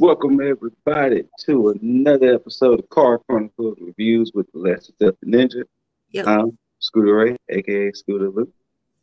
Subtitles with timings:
[0.00, 5.64] Welcome everybody to another episode of Car Chronicles Reviews with the Last Step Ninja.
[6.12, 6.24] Yep.
[6.24, 8.52] I'm Scooter Ray, aka Scooter Luke.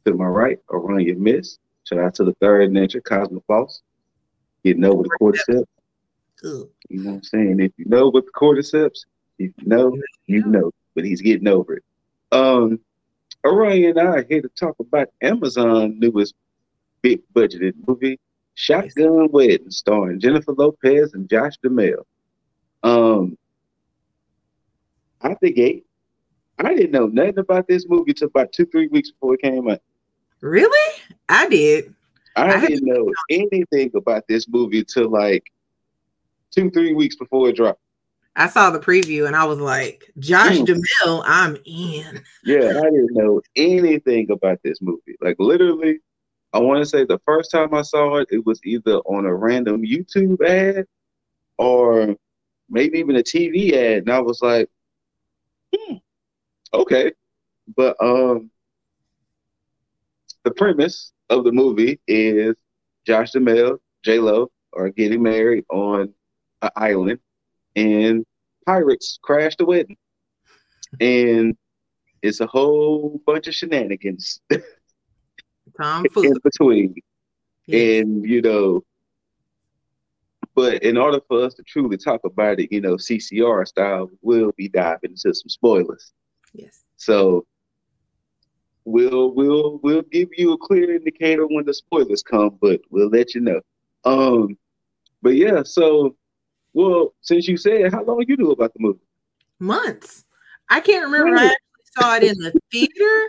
[0.05, 1.57] To my right, Run Your Miss.
[1.83, 3.81] Shout out to the third ninja, Cosmo Boss.
[4.63, 5.65] Getting over the cordyceps.
[6.41, 6.69] Good.
[6.87, 7.59] You know what I'm saying?
[7.59, 8.99] If you know what the cordyceps,
[9.37, 10.71] if you know, you know.
[10.95, 11.83] But he's getting over it.
[12.31, 12.79] Um,
[13.45, 16.35] Orion and I are here to talk about Amazon newest
[17.01, 18.17] big budgeted movie,
[18.55, 22.05] Shotgun Wedding, starring Jennifer Lopez and Josh Duhamel.
[22.83, 23.37] Um,
[25.21, 25.85] out the gate,
[26.57, 29.69] I didn't know nothing about this movie till about two, three weeks before it came
[29.69, 29.81] out.
[30.41, 31.01] Really?
[31.27, 31.93] I did.
[32.37, 35.43] I, I didn't know anything about this movie till like
[36.51, 37.81] two, three weeks before it dropped.
[38.37, 40.65] I saw the preview and I was like, Josh Mm.
[40.65, 42.21] Duhamel, I'm in.
[42.43, 45.15] Yeah, I didn't know anything about this movie.
[45.21, 45.99] Like literally,
[46.55, 49.35] I want to say the first time I saw it, it was either on a
[49.35, 50.85] random YouTube ad
[51.57, 52.15] or
[52.69, 54.69] maybe even a TV ad, and I was like,
[55.75, 55.95] hmm,
[56.73, 57.11] okay.
[57.75, 58.49] But um,
[60.45, 62.55] the premise of the movie is
[63.05, 66.13] Josh Duhamel, J Lo are getting married on
[66.61, 67.19] an island,
[67.75, 68.25] and
[68.65, 69.97] pirates crash the wedding,
[71.01, 71.57] and
[72.21, 74.39] it's a whole bunch of shenanigans
[75.79, 76.95] in between.
[77.67, 78.01] Yes.
[78.01, 78.83] And you know,
[80.55, 84.53] but in order for us to truly talk about it, you know, CCR style, we'll
[84.53, 86.13] be diving into some spoilers.
[86.53, 86.83] yes.
[86.95, 87.45] So
[88.85, 93.35] we'll we'll we'll give you a clear indicator when the spoilers come, but we'll let
[93.35, 93.61] you know.
[94.05, 94.57] Um,
[95.21, 96.15] but yeah, so
[96.73, 98.99] well, since you said how long you knew about the movie?
[99.59, 100.25] Months.
[100.69, 103.27] I can't remember if I actually saw it in the theater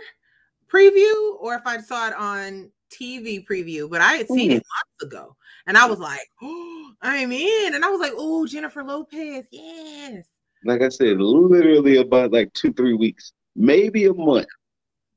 [0.71, 4.55] preview or if I saw it on TV preview, but I had seen Mm.
[4.55, 5.35] it months ago.
[5.65, 7.75] And I was like, oh, I'm in.
[7.75, 9.45] And I was like, oh, Jennifer Lopez.
[9.51, 10.25] Yes.
[10.63, 14.47] Like I said, literally about like two, three weeks, maybe a month,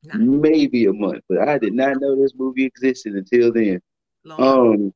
[0.05, 0.19] Nah.
[0.19, 1.23] maybe a month.
[1.29, 3.81] But I did not know this movie existed until then.
[4.25, 4.41] Long.
[4.75, 4.95] Um,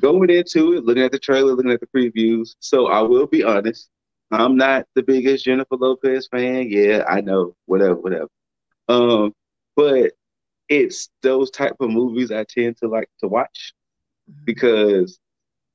[0.00, 2.54] going into it, looking at the trailer, looking at the previews.
[2.60, 3.88] So I will be honest,
[4.30, 6.68] I'm not the biggest Jennifer Lopez fan.
[6.70, 8.28] Yeah, I know, whatever, whatever.
[8.88, 9.34] Um,
[9.74, 10.12] but
[10.68, 13.72] it's those type of movies I tend to like to watch
[14.30, 14.44] Mhm.
[14.44, 15.18] because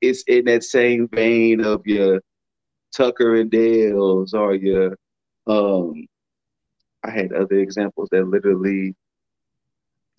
[0.00, 2.20] it's in that same vein of your
[2.92, 4.96] Tucker and Dale's or your
[5.46, 6.06] um.
[7.04, 8.94] I had other examples that literally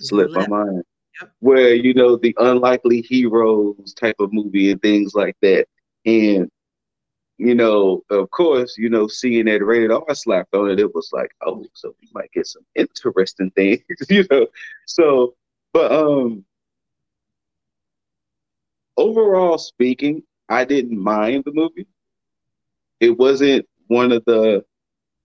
[0.02, 0.84] slipped my mind.
[1.22, 1.32] Yep.
[1.40, 5.68] Where you know the unlikely heroes type of movie and things like that,
[6.06, 6.50] and
[7.38, 11.10] you know, of course, you know, seeing that rated R slapped on it, it was
[11.14, 14.48] like, oh, so we might get some interesting things, you know.
[14.86, 15.36] So,
[15.74, 16.46] but um,
[18.98, 21.88] overall speaking, I didn't mind the movie.
[23.00, 24.66] It wasn't one of the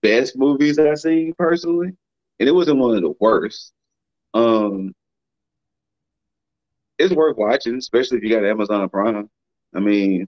[0.03, 1.97] best movies I've seen personally,
[2.41, 3.73] and it wasn't one of the worst.
[4.35, 4.95] Um,
[6.99, 9.31] it's worth watching, especially if you got Amazon Prime.
[9.75, 10.27] I mean,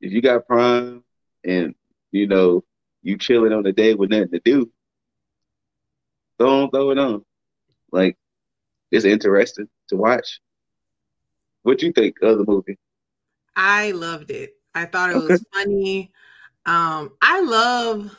[0.00, 1.04] if you got Prime
[1.46, 1.74] and
[2.12, 2.64] you know
[3.02, 4.70] you chilling on the day with nothing to do,
[6.38, 7.24] don't throw it on.
[7.92, 8.16] Like,
[8.90, 10.40] it's interesting to watch.
[11.62, 12.78] What you think of the movie?
[13.54, 14.56] I loved it.
[14.74, 16.12] I thought it was funny.
[16.66, 18.14] Um, I love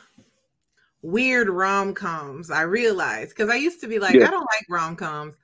[1.02, 2.50] weird rom coms.
[2.50, 4.26] I realized because I used to be like, Yeah.
[4.26, 5.36] I don't like rom coms,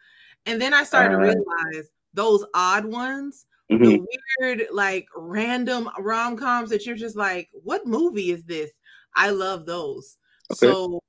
[0.46, 3.84] and then I started to Uh, realize those odd ones, Mhm.
[3.84, 4.06] the
[4.40, 8.70] weird, like random rom coms that you're just like, what movie is this?
[9.16, 10.18] I love those.
[10.52, 10.66] Okay.
[10.66, 11.00] So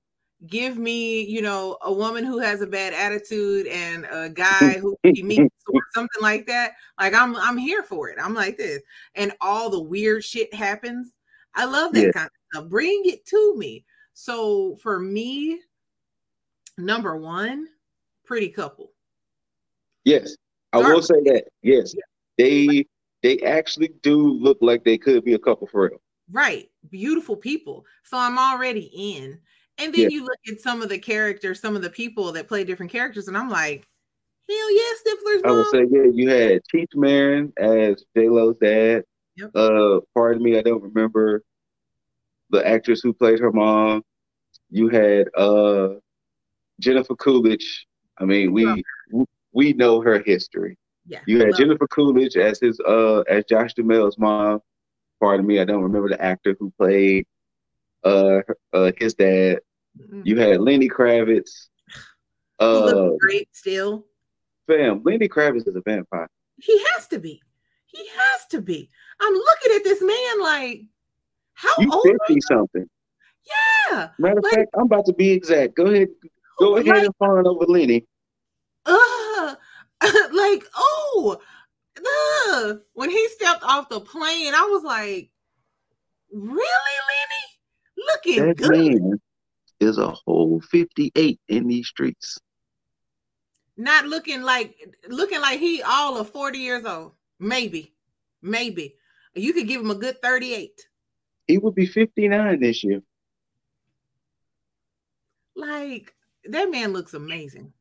[0.47, 4.95] give me, you know, a woman who has a bad attitude and a guy who
[5.03, 6.73] he meets or something like that.
[6.99, 8.17] Like I'm I'm here for it.
[8.21, 8.81] I'm like this.
[9.15, 11.11] And all the weird shit happens.
[11.55, 12.11] I love that Yeah.
[12.11, 12.69] kind of stuff.
[12.69, 13.85] Bring it to me.
[14.13, 15.59] So for me,
[16.77, 17.67] number one,
[18.25, 18.91] pretty couple.
[20.03, 20.35] Yes,
[20.71, 21.45] I will say that.
[21.63, 21.95] Yes,
[22.38, 22.85] they
[23.23, 26.01] they actually do look like they could be a couple for real.
[26.31, 26.69] Right.
[26.89, 27.86] Beautiful people.
[28.04, 29.39] So I'm already in.
[29.77, 30.07] And then Yeah.
[30.09, 33.27] you look at some of the characters, some of the people that play different characters,
[33.27, 33.88] and I'm like,
[34.50, 39.04] hell yeah, Stifler's I would say, yeah, you had Cheech Marin as J Lo's dad.
[39.38, 39.51] Yep.
[39.54, 41.44] Uh, pardon me, I don't remember
[42.51, 44.04] the actress who played her mom.
[44.69, 45.95] You had uh
[46.80, 47.86] Jennifer Coolidge.
[48.18, 48.83] I mean, we
[49.51, 50.77] we know her history.
[51.07, 51.19] Yeah.
[51.28, 54.60] You had Jennifer Coolidge as his uh as Josh Duhamel's mom.
[55.22, 57.25] Pardon me, I don't remember the actor who played
[58.04, 58.42] uh
[58.74, 59.60] uh his dad.
[60.00, 60.25] Mhm.
[60.25, 61.68] You had Lenny Kravitz.
[62.60, 64.06] Uh, great still.
[64.68, 66.30] fam, Lenny Kravitz is a vampire.
[66.62, 67.42] He has to be.
[67.86, 68.90] He has to be.
[69.19, 70.81] I'm looking at this man like,
[71.54, 72.06] how You old?
[72.06, 72.18] you?
[72.28, 72.90] fifty something.
[73.90, 74.10] Yeah.
[74.19, 75.75] Matter of Like- fact, I'm about to be exact.
[75.75, 76.07] Go ahead,
[76.60, 78.06] go ahead Like, and find over Lenny.
[78.86, 78.98] uh,
[80.34, 81.40] like, oh,
[81.98, 85.30] uh, when he stepped off the plane, I was like,
[86.31, 88.07] really, Lenny?
[88.07, 88.72] Looking That good.
[88.72, 89.22] man
[89.80, 92.40] is a whole 58 in these streets.
[93.78, 94.75] Not looking like
[95.10, 97.13] looking like he all of 40 years old.
[97.40, 97.94] Maybe.
[98.42, 98.96] Maybe.
[99.34, 100.88] You could give him a good 38.
[101.48, 103.02] He would be 59 this year.
[105.56, 106.13] Like
[106.46, 107.74] that man looks amazing.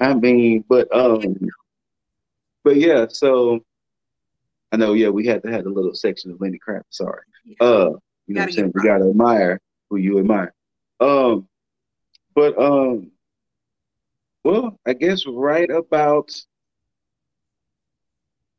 [0.00, 1.36] I mean, but um,
[2.64, 3.06] but yeah.
[3.08, 3.60] So
[4.72, 6.84] I know, yeah, we had to have a little section of Lenny Kravitz.
[6.90, 7.22] Sorry,
[7.60, 7.90] uh,
[8.26, 9.60] you know, what I'm saying we gotta admire
[9.90, 10.54] who you admire.
[11.00, 11.48] Um,
[12.34, 13.10] but um,
[14.44, 16.30] well, I guess right about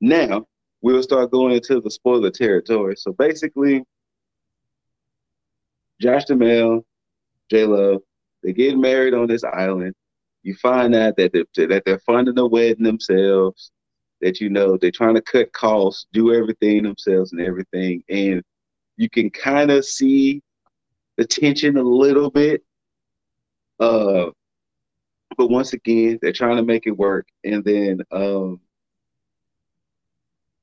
[0.02, 0.46] now
[0.82, 2.96] we'll start going into the spoiler territory.
[2.98, 3.84] So basically,
[6.02, 6.86] Josh Duhamel,
[7.50, 8.04] J Lo,
[8.44, 9.94] they get married on this island.
[10.50, 13.72] You find out that they're, that they're funding the wedding themselves.
[14.20, 18.04] That you know they're trying to cut costs, do everything themselves, and everything.
[18.10, 18.42] And
[18.98, 20.42] you can kind of see
[21.18, 22.64] the tension a little bit.
[23.80, 24.32] Uh,
[25.38, 27.28] but once again, they're trying to make it work.
[27.44, 28.60] And then, um,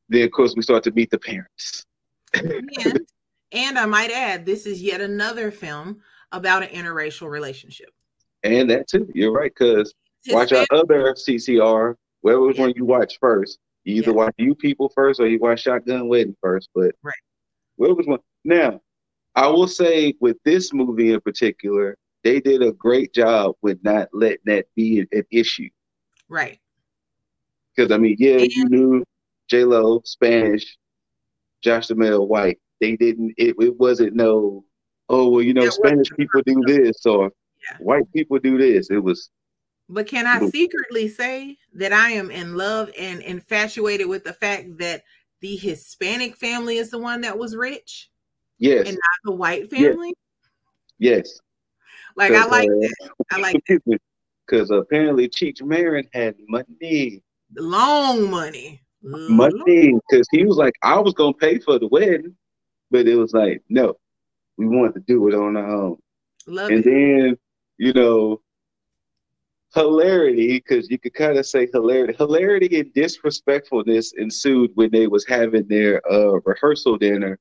[0.08, 1.86] then of course we start to meet the parents.
[2.34, 3.00] and,
[3.52, 6.00] and I might add, this is yet another film
[6.32, 7.90] about an interracial relationship.
[8.46, 9.92] And that too, you're right, because
[10.30, 12.60] watch our other CCR, whatever Yeah.
[12.60, 13.58] one you watch first.
[13.84, 14.16] You either Yeah.
[14.16, 16.68] watch You People first or you watch Shotgun Wedding first.
[16.74, 17.14] But Right.
[17.76, 18.20] whatever one.
[18.44, 18.80] Now,
[19.34, 24.08] I will say with this movie in particular, they did a great job with not
[24.12, 25.68] letting that be an, an issue.
[26.28, 26.58] Right.
[27.76, 29.04] Because I mean, yeah, And- you knew
[29.48, 30.76] J Lo Spanish,
[31.62, 32.58] Josh Duhamel white.
[32.80, 33.34] They didn't.
[33.36, 34.64] It, it wasn't no.
[35.08, 37.30] Oh well, you know, Spanish people do this or
[37.70, 37.78] Yeah.
[37.78, 38.90] white people do this.
[38.90, 39.30] It was
[39.88, 44.78] But can I secretly say that I am in love and infatuated with the fact
[44.78, 45.02] that
[45.40, 48.10] the Hispanic family is the one that was rich
[48.58, 50.14] yes, and not the white family?
[50.98, 51.40] yes.
[52.16, 53.10] Like I like uh, that.
[53.32, 53.62] I like
[54.46, 57.22] Because apparently Cheech Marin had money,
[57.54, 58.80] long money.
[59.02, 59.92] money.
[59.92, 62.34] Because he was like, I was gonna pay for the wedding,
[62.90, 63.94] but it was like, no,
[64.56, 65.98] we wanted to do it on our own.
[66.46, 66.84] Love and it.
[66.84, 67.38] then
[67.78, 68.40] you know
[69.74, 72.14] hilarity because you could kind of say hilarity.
[72.14, 77.38] Hilarity and disrespectfulness ensued when they was having their uh rehearsal dinner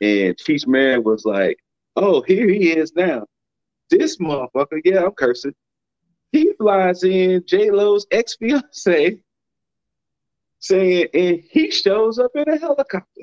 [0.00, 1.58] and Cheech Marin was like
[1.96, 3.26] oh here he is now.
[3.90, 5.54] This motherfucker yeah I'm cursing.
[6.32, 9.18] He flies in J Lo's ex fiance
[10.60, 13.22] saying and he shows up in a helicopter.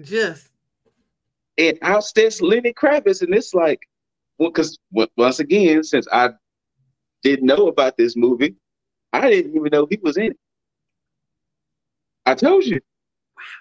[0.00, 0.50] Just
[1.60, 3.80] and outsteps Lenny Kravitz, and it's like,
[4.40, 4.78] well, because
[5.16, 6.30] once again, since I
[7.22, 8.56] didn't know about this movie,
[9.12, 10.38] I didn't even know he was in it.
[12.24, 12.80] I told you,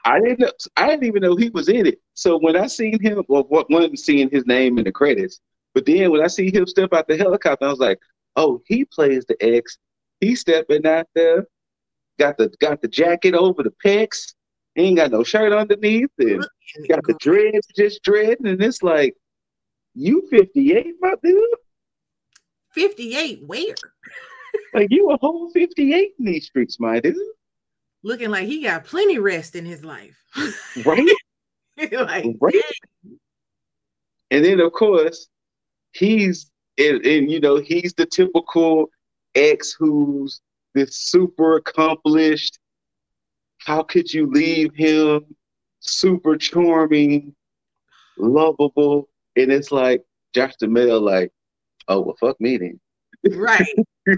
[0.06, 0.52] I didn't know.
[0.78, 2.00] I didn't even know he was in it.
[2.14, 5.42] So when I seen him, well, what one seeing his name in the credits,
[5.74, 8.00] but then when I see him step out the helicopter, I was like,
[8.38, 9.78] oh, he plays the ex.
[10.22, 11.46] He's stepping out there,
[12.20, 14.34] got the got the jacket over the pecs,
[14.78, 16.48] ain't got no shirt underneath, and
[16.88, 19.18] got the dreads just dreading, and it's like,
[19.96, 21.44] you 58, my dude?
[22.74, 23.76] 58 where?
[24.74, 27.16] Like you a whole 58 in these streets, my dude.
[28.04, 30.18] Looking like he got plenty rest in his life.
[30.86, 31.08] Right?
[31.92, 32.62] like Right.
[34.32, 35.28] And then of course,
[35.92, 38.90] he's and, and you know, he's the typical
[39.36, 40.42] ex who's
[40.74, 42.60] this super accomplished.
[43.58, 45.36] How could you leave him?
[45.80, 47.36] Super charming,
[48.18, 49.10] lovable.
[49.40, 50.04] And it's like
[50.34, 51.32] Josh Duhamel, like,
[51.88, 52.80] oh well fuck me then.
[53.38, 53.66] right,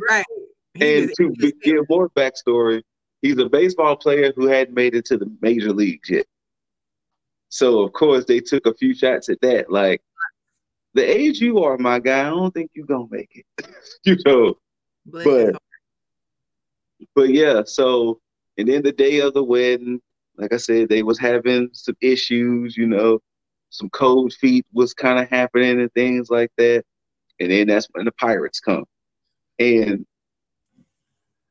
[0.10, 0.26] right.
[0.80, 1.62] And was to interested.
[1.64, 2.82] give more backstory,
[3.22, 6.26] he's a baseball player who hadn't made it to the major leagues yet.
[7.50, 9.70] So of course they took a few shots at that.
[9.70, 10.02] Like
[10.94, 13.68] the age you are, my guy, I don't think you're gonna make it.
[14.06, 14.56] you know.
[15.06, 15.62] Bless but-.
[17.16, 18.22] But yeah, so
[18.58, 20.00] and then the day of the wedding,
[20.38, 23.20] like I said, they was having some issues, you know,
[23.72, 26.84] some cold feet was kind of happening and things like that.
[27.40, 28.84] And then that's when the pirates come.
[29.58, 30.06] And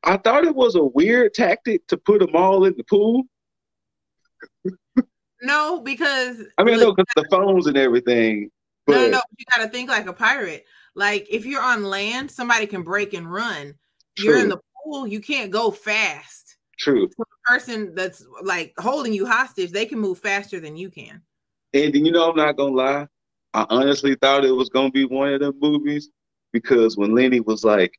[0.05, 3.25] I thought it was a weird tactic to put them all in the pool.
[5.43, 8.51] no, because I mean, I look, know 'cause the phones and everything,
[8.87, 10.67] but no, no, no, you got to think like a pirate.
[10.95, 13.75] Like if you're on land, somebody can break and run.
[14.19, 16.57] You're in the pool, you can't go fast.
[16.79, 17.09] True.
[17.17, 21.23] So the person that's like holding you hostage, they can move faster than you can.
[21.73, 23.07] And you know, I'm not gonna lie.
[23.55, 26.11] I honestly thought it was gonna be one of them movies
[26.53, 27.99] because when Lenny was like,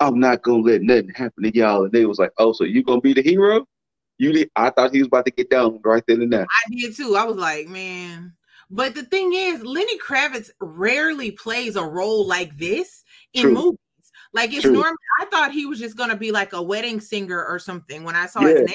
[0.00, 2.82] "I'm not gonna let nothing happen to y'all," and they was like, "Oh, so you
[2.82, 3.66] gonna be the hero?"
[4.18, 6.42] You, did, I thought he was about to get down right then and there.
[6.42, 7.16] I did too.
[7.16, 8.34] I was like, man.
[8.70, 13.54] But the thing is, Lenny Kravitz rarely plays a role like this in True.
[13.54, 13.78] movies.
[14.32, 14.94] Like it's normal.
[15.20, 18.26] I thought he was just gonna be like a wedding singer or something when I
[18.26, 18.54] saw yeah.
[18.54, 18.74] his name.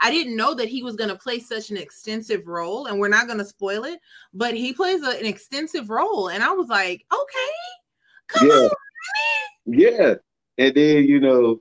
[0.00, 3.28] I didn't know that he was gonna play such an extensive role, and we're not
[3.28, 4.00] gonna spoil it,
[4.32, 7.52] but he plays a, an extensive role, and I was like, okay,
[8.28, 8.54] come yeah.
[8.54, 8.70] on,
[9.66, 10.14] yeah.
[10.58, 11.60] And then you know,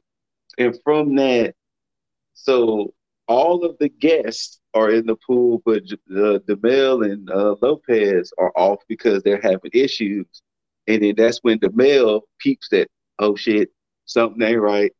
[0.57, 1.55] and from that,
[2.33, 2.93] so
[3.27, 8.51] all of the guests are in the pool, but the Duhamel and uh, Lopez are
[8.55, 10.25] off because they're having issues.
[10.87, 12.89] And then that's when Duhamel peeps that
[13.19, 13.71] oh shit,
[14.05, 14.91] something ain't right.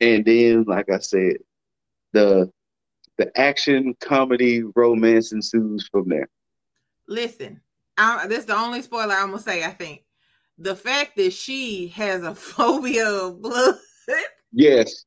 [0.00, 1.36] And then, like I said,
[2.14, 2.50] the
[3.18, 6.28] the action comedy romance ensues from there.
[7.06, 7.60] Listen,
[7.98, 9.62] I, this is the only spoiler I'm gonna say.
[9.62, 10.04] I think
[10.56, 13.76] the fact that she has a phobia of blood.
[14.52, 15.04] Yes,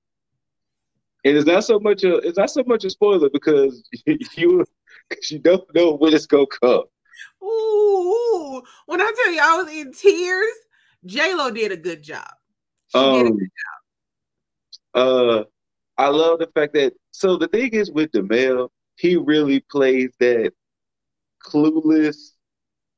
[1.25, 4.63] and it's not so much a it's not so much a spoiler because you
[5.29, 6.83] you don't know when it's gonna come.
[7.43, 10.53] Ooh, when I tell you I was in tears
[11.05, 12.29] J Lo did a good job.
[12.89, 13.49] She um, did a um, good
[14.95, 15.39] job.
[15.39, 15.43] Uh,
[15.97, 20.53] I love the fact that so the thing is with Duhamel, he really plays that
[21.43, 22.33] clueless,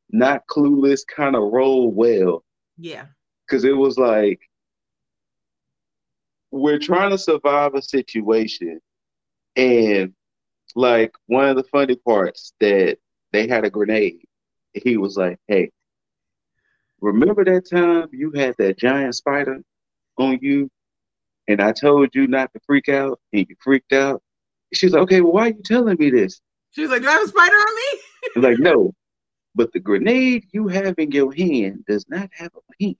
[0.10, 2.44] not clueless kind of role well.
[2.78, 3.06] Yeah.
[3.48, 4.40] Because it was like
[6.52, 8.80] we're trying to survive a situation,
[9.56, 10.14] and
[10.76, 12.98] like one of the funny parts that
[13.32, 14.24] they had a grenade.
[14.74, 15.72] He was like, "Hey,
[17.02, 19.62] remember that time you had that giant spider
[20.18, 20.70] on you
[21.50, 24.22] and I told you not to freak out and you freaked out?
[24.72, 26.40] She's like, okay, well, why are you telling me this?
[26.70, 28.00] She's like, do I have a spider on me?
[28.36, 28.94] I'm like, no,
[29.56, 32.96] but the grenade you have in your hand does not have a hand.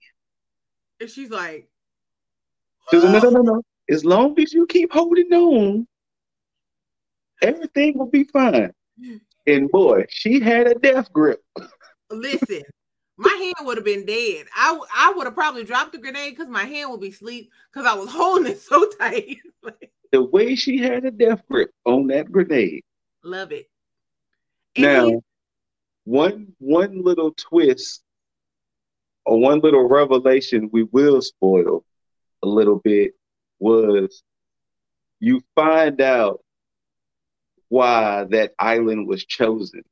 [0.98, 1.68] And she's like,
[2.90, 3.62] she's like, no, no, no, no.
[3.88, 5.86] As long as you keep holding on,
[7.40, 8.72] everything will be fine.
[9.46, 11.42] And boy, she had a death grip.
[12.10, 12.62] Listen,
[13.20, 14.46] my hand would have been dead.
[14.56, 17.86] I I would have probably dropped the grenade because my hand would be asleep because
[17.86, 19.38] I was holding it so tight.
[20.12, 22.82] the way she had a death grip on that grenade.
[23.22, 23.68] Love it.
[24.76, 25.18] And now, he,
[26.04, 28.02] one one little twist
[29.26, 31.84] or one little revelation we will spoil
[32.42, 33.12] a little bit
[33.58, 34.22] was
[35.18, 36.40] you find out
[37.68, 39.82] why that island was chosen.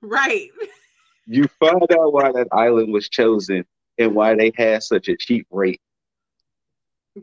[0.00, 0.48] Right.
[1.28, 3.64] you find out why that island was chosen
[3.98, 5.80] and why they had such a cheap rate.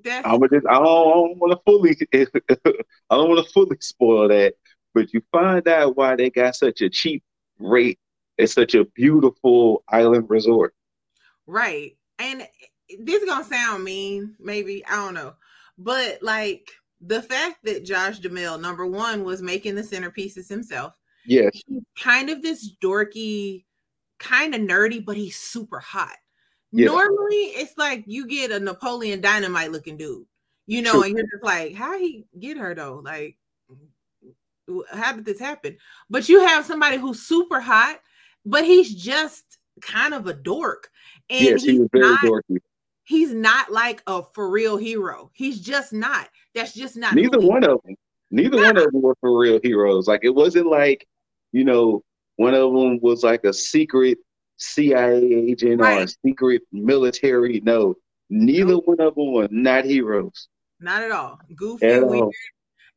[0.03, 0.27] That's...
[0.27, 4.53] I'm just, I don't, don't want to fully, I don't want to fully spoil that,
[4.93, 7.23] but you find out why they got such a cheap
[7.57, 7.99] rate
[8.39, 10.75] at such a beautiful island resort.
[11.47, 12.47] Right, and
[12.99, 15.33] this is gonna sound mean, maybe I don't know,
[15.77, 16.69] but like
[17.01, 20.99] the fact that Josh Duhamel, number one, was making the centerpieces himself.
[21.25, 23.65] Yes, he's kind of this dorky
[24.19, 26.15] kind of nerdy, but he's super hot.
[26.71, 30.25] Normally, it's like you get a Napoleon Dynamite looking dude,
[30.67, 31.03] you know, True.
[31.03, 33.01] and you're just like, how he get her though?
[33.03, 33.37] Like,
[34.91, 35.77] how did this happen?
[36.09, 37.99] But you have somebody who's super hot,
[38.45, 40.89] but he's just kind of a dork.
[41.29, 42.57] And yes, he's he very not, dorky.
[43.03, 45.31] He's not like a for real hero.
[45.33, 46.27] He's just not.
[46.53, 47.13] That's just not.
[47.15, 47.95] Neither one of them.
[48.31, 50.07] Neither one of them were for real heroes.
[50.07, 51.07] Like it wasn't like,
[51.51, 52.03] you know,
[52.37, 54.17] one of them was like a secret
[54.57, 55.99] CIA agent right.
[55.99, 57.61] or a secret military.
[57.63, 57.95] No,
[58.29, 60.47] neither one of them were not heroes.
[60.79, 61.39] Not at all.
[61.55, 62.23] Goofy, at weird.
[62.23, 62.31] All.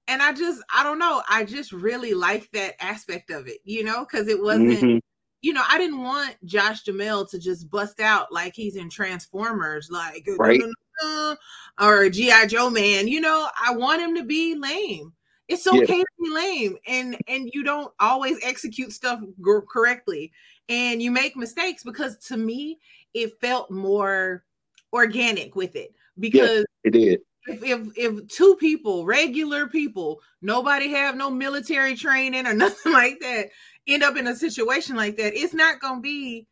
[0.09, 1.23] And I just, I don't know.
[1.29, 4.99] I just really like that aspect of it, you know, because it wasn't, mm-hmm.
[5.43, 9.91] you know, I didn't want Josh Duhamel to just bust out like he's in Transformers,
[9.91, 10.61] like, right.
[11.81, 12.47] or G.I.
[12.47, 13.07] Joe man.
[13.07, 15.13] You know, I want him to be lame
[15.49, 16.03] it's okay yeah.
[16.03, 20.33] to be lame and and you don't always execute stuff g- correctly.
[20.69, 22.79] And you make mistakes because to me
[23.15, 24.45] it felt more
[24.93, 25.95] organic with it.
[26.19, 27.21] Because yeah, it did.
[27.47, 33.19] if, if if two people regular people nobody have no military training or nothing like
[33.21, 33.49] that
[33.87, 36.47] end up in a situation like that it's not gonna be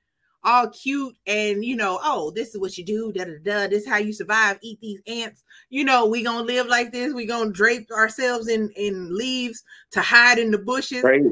[0.47, 3.69] all cute and you know, oh, this is what you do, da da da.
[3.69, 4.59] This is how you survive.
[4.63, 5.43] Eat these ants.
[5.69, 7.13] You know, we gonna live like this.
[7.13, 9.63] We gonna drape ourselves in in leaves
[9.93, 11.03] to hide in the bushes.
[11.03, 11.23] Right.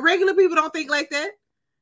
[0.00, 1.30] Regular people don't think like that.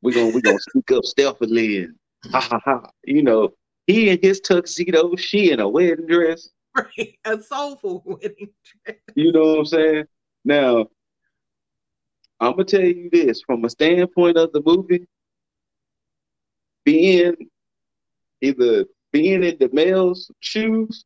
[0.02, 1.94] We gonna we gonna sneak up stealthily and
[2.30, 2.90] ha ha ha.
[3.04, 3.50] You know,
[3.86, 6.48] he in his tuxedo, she in a wedding dress.
[6.76, 7.18] right.
[7.24, 8.50] A soulful wedding
[8.86, 8.98] dress.
[9.16, 10.04] You know what I'm saying?
[10.44, 10.86] Now,
[12.40, 15.06] I'm gonna tell you this from a standpoint of the movie,
[16.84, 17.34] being
[18.40, 21.04] either being in the male's shoes,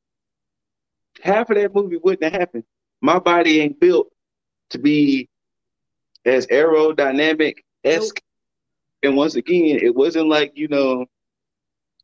[1.22, 2.64] half of that movie wouldn't have happened.
[3.00, 4.08] My body ain't built
[4.70, 5.28] to be
[6.24, 8.16] as aerodynamic esque.
[8.16, 8.22] Nope.
[9.02, 11.06] And once again, it wasn't like, you know,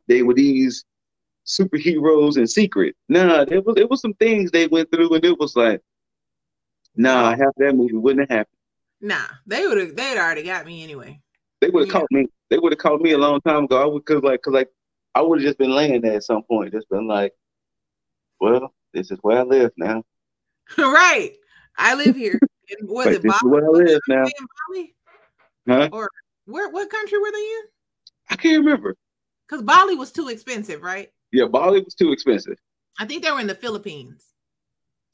[0.07, 0.85] they were these
[1.47, 2.95] superheroes in secret.
[3.09, 5.81] Nah, there was it was some things they went through, and it was like,
[6.95, 8.57] nah, half that movie wouldn't have happened.
[9.00, 9.97] Nah, they would have.
[9.97, 11.22] They'd already got me anyway.
[11.62, 12.00] They would have yeah.
[12.00, 12.26] caught me.
[12.50, 13.81] They would have caught me a long time ago.
[13.81, 14.69] I would, cause like, cause like,
[15.14, 17.33] I would have just been laying there at some point, just been like,
[18.40, 20.02] well, this is where I live now.
[20.78, 21.35] right,
[21.78, 22.40] I live here.
[22.69, 23.38] And was it Bali?
[23.45, 24.25] where I live now.
[24.69, 24.95] Bali?
[25.69, 25.88] Huh?
[25.92, 26.11] Or
[26.47, 26.69] where?
[26.69, 27.62] What country were they in?
[28.31, 28.97] I can't remember.
[29.49, 31.12] Cause Bali was too expensive, right?
[31.31, 32.59] Yeah, Bali was too expensive.
[32.99, 34.25] I think they were in the Philippines.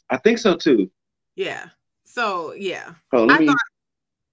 [0.09, 0.91] I think so too.
[1.37, 1.67] Yeah.
[2.05, 2.95] So yeah.
[3.13, 3.57] Oh, let I me thought,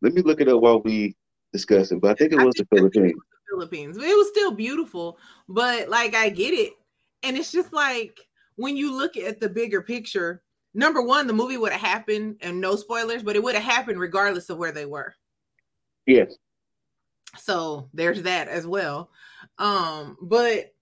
[0.02, 1.14] let me look it up while we
[1.56, 2.02] discuss it.
[2.02, 3.14] But I think it was the Philippines.
[3.14, 3.98] The Philippines.
[3.98, 5.18] But it was still beautiful.
[5.48, 6.74] But like I get it.
[7.24, 8.20] And it's just like
[8.56, 10.44] when you look at the bigger picture,
[10.74, 14.00] number one, the movie would have happened and no spoilers, but it would have happened
[14.00, 15.16] regardless of where they were.
[16.06, 16.36] Yes.
[17.38, 19.10] So there's that as well.
[19.58, 20.74] Um, but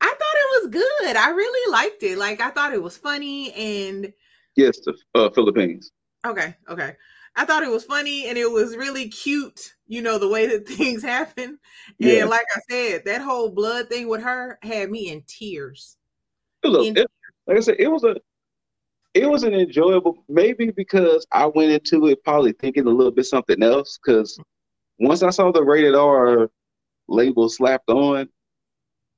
[0.00, 1.16] I thought it was good.
[1.16, 2.18] I really liked it.
[2.18, 4.12] Like I thought it was funny and
[4.56, 5.92] yes, the uh, Philippines.
[6.26, 6.96] Okay, okay.
[7.36, 10.68] I thought it was funny and it was really cute, you know, the way that
[10.68, 11.58] things happen.
[11.98, 12.22] Yeah.
[12.22, 15.96] And like I said, that whole blood thing with her had me in tears.
[16.62, 17.10] Look, in it,
[17.46, 18.16] like I said, it was a
[19.12, 23.26] it was an enjoyable maybe because I went into it probably thinking a little bit
[23.26, 23.98] something else.
[24.04, 24.38] Cause
[24.98, 26.50] once I saw the rated R
[27.08, 28.28] label slapped on,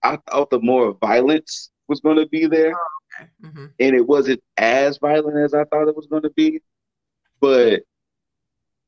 [0.03, 2.75] I thought the more violence was going to be there.
[2.75, 3.31] Oh, okay.
[3.45, 3.67] mm-hmm.
[3.79, 6.61] And it wasn't as violent as I thought it was going to be.
[7.41, 7.83] But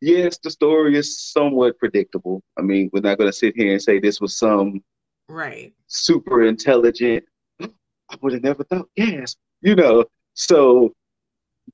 [0.00, 2.42] yes, the story is somewhat predictable.
[2.58, 4.82] I mean, we're not going to sit here and say this was some
[5.28, 7.24] right super intelligent.
[7.60, 8.88] I would have never thought.
[8.96, 10.04] Yes, you know.
[10.34, 10.94] So,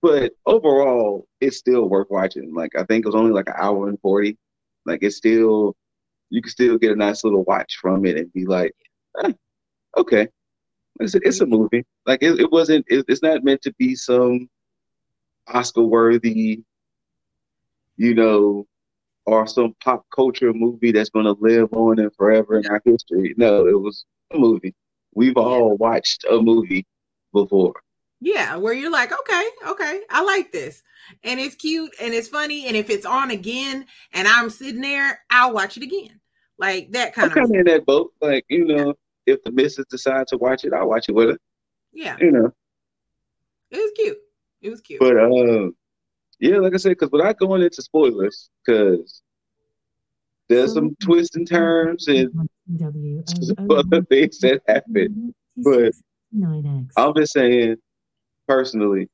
[0.02, 2.54] but overall, it's still worth watching.
[2.54, 4.37] Like I think it was only like an hour and forty.
[4.87, 5.76] Like it's still,
[6.30, 8.74] you can still get a nice little watch from it and be like,
[9.22, 9.32] eh,
[9.96, 10.28] okay.
[11.00, 11.84] It's a, it's a movie.
[12.06, 12.84] Like it, it wasn't.
[12.88, 14.48] It, it's not meant to be some
[15.48, 16.62] Oscar worthy,
[17.96, 18.66] you know,
[19.26, 23.35] or some pop culture movie that's going to live on and forever in our history.
[23.37, 24.74] No, it was a movie.
[25.14, 26.87] We've all watched a movie
[27.33, 27.74] before.
[28.20, 30.83] Yeah, where you're like, okay, okay, I like this.
[31.22, 32.66] And it's cute and it's funny.
[32.66, 36.20] And if it's on again and I'm sitting there, I'll watch it again.
[36.59, 37.35] Like that kind I'm of.
[37.35, 38.12] Kind of in that boat.
[38.20, 38.94] Like, you know,
[39.26, 41.38] if the missus decide to watch it, I'll watch it with her.
[41.92, 42.16] Yeah.
[42.18, 42.52] You know.
[43.70, 44.18] It was cute.
[44.62, 45.00] It was cute.
[45.00, 45.70] But uh,
[46.40, 49.23] yeah, like I said, because without going into spoilers, because
[50.49, 52.31] there's some twists and turns and
[53.29, 55.35] some other things that happen.
[55.57, 55.92] But
[56.97, 57.77] I'm just saying,
[58.47, 59.09] personally,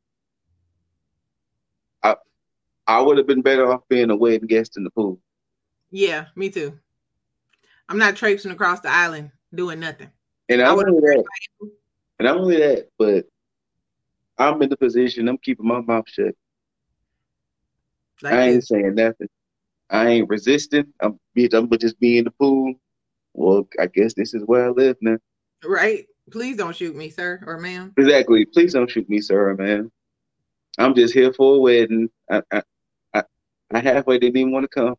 [2.03, 2.17] I
[2.87, 5.21] I would have been better off being a wedding guest in the pool.
[5.91, 6.79] Yeah, me too.
[7.89, 10.11] I'm not traipsing across the island doing nothing.
[10.49, 11.25] And not only that,
[12.19, 13.27] and not only that, but
[14.39, 15.29] I'm in the position.
[15.29, 16.35] I'm keeping my mouth shut.
[18.23, 18.69] Like I ain't this.
[18.69, 19.29] saying nothing.
[19.91, 20.93] I ain't resisting.
[21.01, 21.55] I'm bitch.
[21.55, 22.75] I'm just be in the pool.
[23.35, 25.19] Well, I guess this is where I live now.
[25.65, 26.07] Right.
[26.31, 27.93] Please don't shoot me, sir or ma'am.
[27.97, 28.45] Exactly.
[28.45, 29.91] Please don't shoot me, sir or ma'am.
[30.79, 32.09] I'm just here for a wedding.
[32.31, 32.63] I I
[33.15, 33.23] I,
[33.73, 34.95] I halfway didn't even want to come.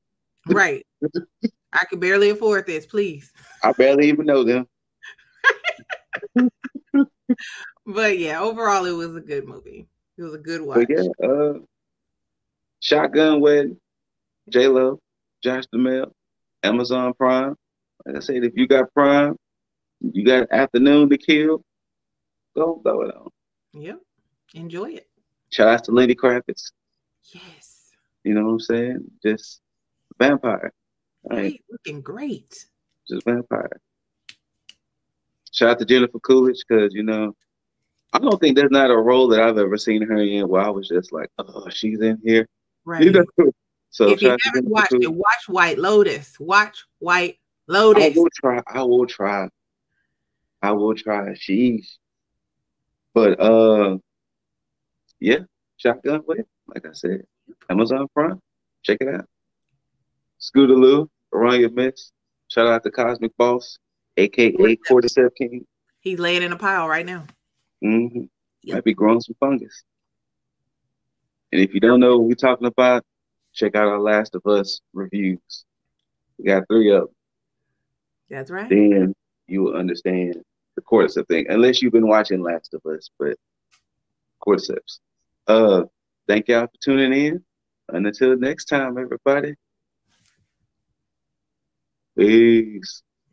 [0.47, 0.85] Right.
[1.73, 2.85] I could barely afford this.
[2.85, 3.31] Please.
[3.63, 4.67] I barely even know them.
[7.85, 9.87] but yeah, overall, it was a good movie.
[10.17, 10.87] It was a good watch.
[10.87, 11.53] But yeah, uh,
[12.81, 13.77] Shotgun Wedding,
[14.49, 14.99] J Lo,
[15.43, 16.13] Josh Duhamel,
[16.63, 17.55] Amazon Prime.
[18.05, 19.35] Like I said, if you got Prime,
[20.01, 21.63] you got afternoon to kill,
[22.55, 23.29] go throw it on.
[23.73, 23.99] Yep,
[24.55, 25.07] enjoy it.
[25.51, 26.71] Shout out to Lenny Kravitz.
[27.31, 27.91] Yes.
[28.23, 29.11] You know what I'm saying?
[29.23, 29.61] Just
[30.19, 30.73] vampire.
[31.29, 32.65] Right, looking great.
[33.07, 33.79] Just vampire.
[35.51, 37.35] Shout out to Jennifer Coolidge because you know,
[38.11, 40.69] I don't think there's not a role that I've ever seen her in where I
[40.69, 42.47] was just like, oh, she's in here.
[42.85, 43.03] Right.
[43.03, 43.25] You know?
[43.89, 46.39] So if you haven't watched it, watch White Lotus.
[46.39, 48.03] Watch White Lotus.
[48.03, 48.61] I will try.
[48.67, 49.49] I will try.
[50.61, 51.29] I will try.
[51.31, 51.87] Sheesh.
[53.13, 53.97] But uh,
[55.19, 55.39] yeah,
[55.77, 56.45] Shotgun Wedding.
[56.67, 57.23] Like I said,
[57.69, 58.39] Amazon Prime.
[58.83, 59.25] Check it out.
[60.39, 62.13] Scootaloo, around your mix.
[62.47, 63.77] Shout out to Cosmic Boss
[64.17, 65.65] aka Cordyceps King.
[65.99, 67.25] He's laying in a pile right now.
[67.83, 68.23] Mm-hmm.
[68.63, 68.75] Yep.
[68.75, 69.83] Might be growing some fungus.
[71.51, 73.03] And if you don't know what we're talking about,
[73.53, 75.65] check out our Last of Us reviews.
[76.37, 77.15] We got three of them.
[78.29, 78.69] That's right.
[78.69, 79.13] Then
[79.47, 80.41] you will understand
[80.75, 83.35] the cordyceps thing, unless you've been watching Last of Us, but
[84.45, 84.99] cordyceps.
[85.47, 85.83] Uh,
[86.27, 87.43] thank y'all for tuning in.
[87.89, 89.55] And until next time, everybody.
[92.17, 93.03] Peace.